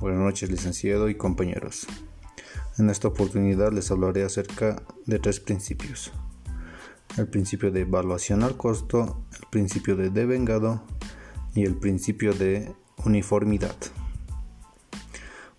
Buenas 0.00 0.20
noches, 0.20 0.50
licenciado 0.50 1.10
y 1.10 1.14
compañeros. 1.14 1.86
En 2.78 2.88
esta 2.88 3.08
oportunidad 3.08 3.70
les 3.70 3.90
hablaré 3.90 4.24
acerca 4.24 4.82
de 5.04 5.18
tres 5.18 5.40
principios. 5.40 6.10
El 7.18 7.28
principio 7.28 7.70
de 7.70 7.82
evaluación 7.82 8.42
al 8.42 8.56
costo, 8.56 9.22
el 9.38 9.46
principio 9.50 9.96
de 9.96 10.08
devengado 10.08 10.82
y 11.54 11.64
el 11.64 11.76
principio 11.76 12.32
de 12.32 12.74
uniformidad. 13.04 13.76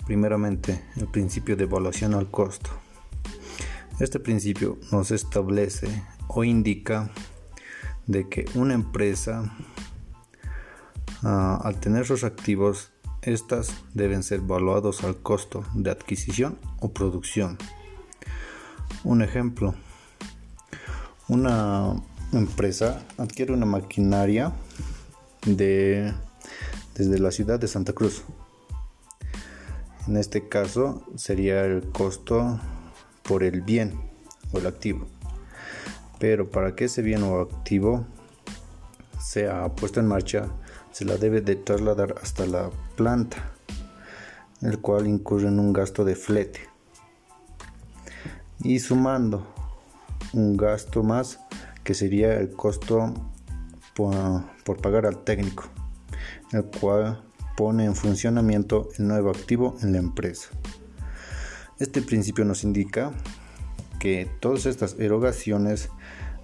Primeramente, 0.07 0.85
el 0.95 1.07
principio 1.07 1.55
de 1.55 1.65
evaluación 1.65 2.15
al 2.15 2.31
costo. 2.31 2.71
Este 3.99 4.19
principio 4.19 4.79
nos 4.91 5.11
establece 5.11 6.03
o 6.27 6.43
indica 6.43 7.11
de 8.07 8.27
que 8.27 8.45
una 8.55 8.73
empresa 8.73 9.55
al 11.21 11.79
tener 11.79 12.07
sus 12.07 12.23
activos, 12.23 12.91
estas 13.21 13.73
deben 13.93 14.23
ser 14.23 14.39
evaluados 14.39 15.03
al 15.03 15.17
costo 15.17 15.63
de 15.73 15.91
adquisición 15.91 16.57
o 16.79 16.91
producción. 16.91 17.57
Un 19.03 19.21
ejemplo, 19.21 19.75
una 21.27 21.95
empresa 22.33 23.03
adquiere 23.17 23.53
una 23.53 23.65
maquinaria 23.65 24.53
de, 25.45 26.13
desde 26.95 27.19
la 27.19 27.31
ciudad 27.31 27.59
de 27.59 27.67
Santa 27.67 27.93
Cruz. 27.93 28.23
En 30.07 30.17
este 30.17 30.49
caso 30.49 31.05
sería 31.15 31.63
el 31.65 31.89
costo 31.91 32.59
por 33.23 33.43
el 33.43 33.61
bien 33.61 34.01
o 34.51 34.57
el 34.57 34.65
activo. 34.65 35.07
Pero 36.19 36.49
para 36.49 36.75
que 36.75 36.85
ese 36.85 37.01
bien 37.01 37.23
o 37.23 37.39
activo 37.39 38.05
sea 39.19 39.69
puesto 39.75 39.99
en 39.99 40.07
marcha, 40.07 40.49
se 40.91 41.05
la 41.05 41.17
debe 41.17 41.41
de 41.41 41.55
trasladar 41.55 42.15
hasta 42.21 42.45
la 42.45 42.69
planta, 42.95 43.51
el 44.61 44.79
cual 44.79 45.07
incurre 45.07 45.47
en 45.47 45.59
un 45.59 45.73
gasto 45.73 46.03
de 46.05 46.15
flete. 46.15 46.59
Y 48.59 48.79
sumando 48.79 49.47
un 50.33 50.55
gasto 50.57 51.03
más 51.03 51.39
que 51.83 51.93
sería 51.93 52.39
el 52.39 52.51
costo 52.51 53.13
por, 53.95 54.81
pagar 54.81 55.05
al 55.05 55.23
técnico, 55.23 55.65
el 56.51 56.65
cual 56.65 57.23
pone 57.57 57.85
en 57.85 57.95
funcionamiento 57.95 58.89
el 58.97 59.07
nuevo 59.07 59.29
activo 59.29 59.75
en 59.81 59.93
la 59.93 59.99
empresa. 59.99 60.49
Este 61.79 62.01
principio 62.01 62.45
nos 62.45 62.63
indica 62.63 63.11
que 63.99 64.29
todas 64.39 64.65
estas 64.65 64.95
erogaciones 64.99 65.89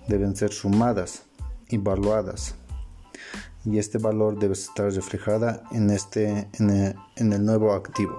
deben 0.07 0.35
ser 0.35 0.51
sumadas, 0.51 1.23
evaluadas 1.69 2.55
y 3.69 3.79
este 3.79 3.97
valor 3.97 4.39
debe 4.39 4.53
estar 4.53 4.89
reflejada 4.89 5.61
en, 5.71 5.89
este, 5.89 6.47
en 6.57 7.33
el, 7.33 7.45
nuevo 7.45 7.73
activo. 7.73 8.17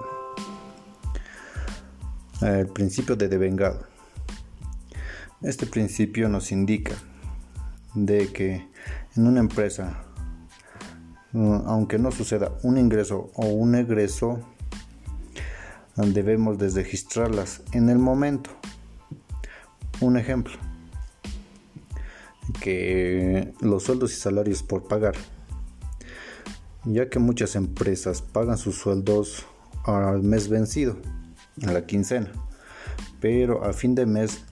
El 2.41 2.67
principio 2.67 3.15
de 3.15 3.27
devengado. 3.27 3.87
Este 5.41 5.65
principio 5.65 6.29
nos 6.29 6.51
indica 6.51 6.93
de 7.95 8.31
que 8.31 8.67
en 9.15 9.25
una 9.25 9.39
empresa, 9.39 10.03
aunque 11.33 11.97
no 11.97 12.11
suceda 12.11 12.51
un 12.61 12.77
ingreso 12.77 13.31
o 13.33 13.47
un 13.47 13.73
egreso, 13.73 14.39
debemos 15.95 16.59
de 16.59 16.69
registrarlas 16.69 17.63
en 17.71 17.89
el 17.89 17.97
momento. 17.97 18.51
Un 19.99 20.15
ejemplo, 20.15 20.53
que 22.61 23.51
los 23.61 23.83
sueldos 23.83 24.13
y 24.13 24.15
salarios 24.15 24.61
por 24.61 24.87
pagar 24.87 25.15
ya 26.85 27.09
que 27.09 27.19
muchas 27.19 27.55
empresas 27.55 28.21
pagan 28.21 28.57
sus 28.57 28.75
sueldos 28.75 29.45
al 29.83 30.23
mes 30.23 30.49
vencido, 30.49 30.97
a 31.67 31.71
la 31.71 31.85
quincena, 31.85 32.31
pero 33.19 33.63
a 33.63 33.73
fin 33.73 33.95
de 33.95 34.05
mes 34.05 34.43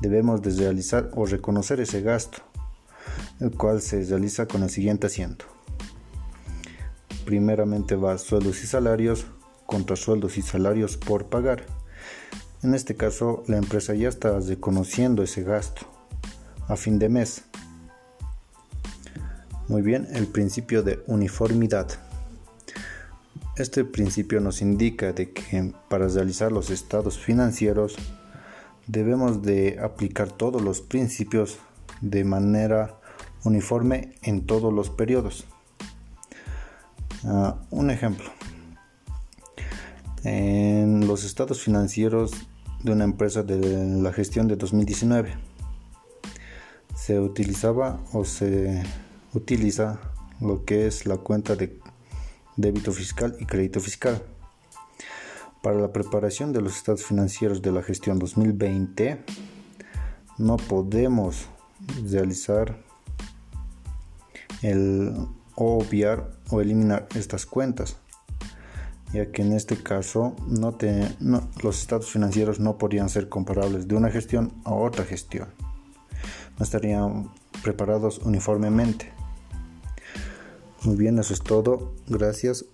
debemos 0.00 0.42
de 0.42 0.50
realizar 0.50 1.10
o 1.14 1.26
reconocer 1.26 1.80
ese 1.80 2.02
gasto, 2.02 2.38
el 3.40 3.50
cual 3.52 3.80
se 3.80 4.04
realiza 4.04 4.46
con 4.46 4.62
el 4.62 4.70
siguiente 4.70 5.06
asiento. 5.06 5.44
Primeramente 7.24 7.94
va 7.94 8.16
sueldos 8.18 8.62
y 8.64 8.66
salarios 8.66 9.26
contra 9.66 9.96
sueldos 9.96 10.38
y 10.38 10.42
salarios 10.42 10.96
por 10.96 11.26
pagar. 11.26 11.66
En 12.62 12.74
este 12.74 12.96
caso, 12.96 13.44
la 13.46 13.58
empresa 13.58 13.94
ya 13.94 14.08
está 14.08 14.40
reconociendo 14.40 15.22
ese 15.22 15.42
gasto 15.42 15.86
a 16.66 16.76
fin 16.76 16.98
de 16.98 17.08
mes 17.08 17.44
muy 19.68 19.82
bien, 19.82 20.08
el 20.14 20.26
principio 20.26 20.82
de 20.82 21.02
uniformidad. 21.06 21.88
Este 23.56 23.84
principio 23.84 24.40
nos 24.40 24.62
indica 24.62 25.12
de 25.12 25.32
que 25.32 25.72
para 25.90 26.08
realizar 26.08 26.50
los 26.50 26.70
estados 26.70 27.18
financieros 27.18 27.96
debemos 28.86 29.42
de 29.42 29.78
aplicar 29.78 30.32
todos 30.32 30.62
los 30.62 30.80
principios 30.80 31.58
de 32.00 32.24
manera 32.24 32.98
uniforme 33.44 34.14
en 34.22 34.46
todos 34.46 34.72
los 34.72 34.88
periodos. 34.88 35.44
Ah, 37.24 37.58
un 37.70 37.90
ejemplo. 37.90 38.30
En 40.24 41.06
los 41.06 41.24
estados 41.24 41.60
financieros 41.60 42.32
de 42.82 42.92
una 42.92 43.04
empresa 43.04 43.42
de 43.42 44.00
la 44.00 44.12
gestión 44.14 44.48
de 44.48 44.56
2019 44.56 45.34
se 46.96 47.20
utilizaba 47.20 48.00
o 48.12 48.24
se 48.24 48.82
utiliza 49.34 50.00
lo 50.40 50.64
que 50.64 50.86
es 50.86 51.06
la 51.06 51.16
cuenta 51.18 51.56
de 51.56 51.78
débito 52.56 52.92
fiscal 52.92 53.36
y 53.40 53.46
crédito 53.46 53.80
fiscal. 53.80 54.22
Para 55.62 55.80
la 55.80 55.92
preparación 55.92 56.52
de 56.52 56.60
los 56.60 56.76
estados 56.76 57.04
financieros 57.04 57.62
de 57.62 57.72
la 57.72 57.82
gestión 57.82 58.18
2020 58.18 59.24
no 60.38 60.56
podemos 60.56 61.48
realizar 62.08 62.78
el 64.62 65.14
obviar 65.56 66.30
o 66.50 66.60
eliminar 66.60 67.08
estas 67.14 67.44
cuentas 67.46 67.96
ya 69.12 69.30
que 69.32 69.42
en 69.42 69.52
este 69.52 69.76
caso 69.82 70.36
no 70.46 70.76
los 71.62 71.80
estados 71.80 72.10
financieros 72.10 72.60
no 72.60 72.78
podrían 72.78 73.08
ser 73.08 73.28
comparables 73.28 73.88
de 73.88 73.96
una 73.96 74.10
gestión 74.10 74.52
a 74.64 74.74
otra 74.74 75.04
gestión 75.04 75.48
no 76.58 76.64
estarían 76.64 77.30
preparados 77.62 78.18
uniformemente 78.18 79.17
muy 80.84 80.96
bien, 80.96 81.18
eso 81.18 81.34
es 81.34 81.40
todo. 81.40 81.94
Gracias. 82.06 82.64